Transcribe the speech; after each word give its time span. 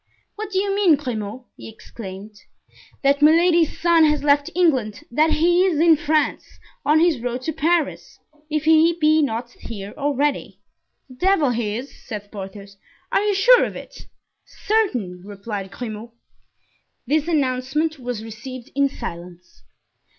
"What 0.35 0.49
do 0.49 0.57
you 0.57 0.73
mean, 0.75 0.95
Grimaud?" 0.95 1.43
he 1.55 1.69
exclaimed. 1.69 2.35
"That 3.03 3.21
Milady's 3.21 3.79
son 3.79 4.03
has 4.05 4.23
left 4.23 4.49
England, 4.55 5.03
that 5.11 5.29
he 5.29 5.63
is 5.63 5.79
in 5.79 5.95
France, 5.95 6.43
on 6.83 6.99
his 6.99 7.19
road 7.19 7.43
to 7.43 7.53
Paris, 7.53 8.17
if 8.49 8.63
he 8.65 8.97
be 8.99 9.21
not 9.21 9.51
here 9.51 9.93
already." 9.95 10.57
"The 11.07 11.17
devil 11.17 11.51
he 11.51 11.75
is!" 11.77 11.95
said 12.03 12.31
Porthos. 12.31 12.77
"Are 13.11 13.21
you 13.21 13.35
sure 13.35 13.63
of 13.63 13.75
it?" 13.75 14.07
"Certain," 14.43 15.21
replied 15.23 15.69
Grimaud. 15.69 16.09
This 17.05 17.27
announcement 17.27 17.99
was 17.99 18.23
received 18.23 18.71
in 18.73 18.89
silence. 18.89 19.61